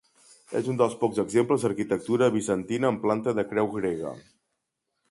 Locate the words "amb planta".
2.93-3.39